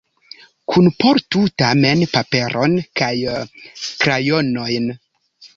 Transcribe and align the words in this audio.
Kunportu 0.71 1.43
tamen 1.63 2.01
paperon 2.15 2.75
kaj 3.03 3.13
krajonojn. 4.03 4.93